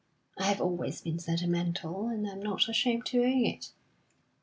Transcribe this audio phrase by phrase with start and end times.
[0.35, 3.69] I have always been sentimental, and I am not ashamed to own it.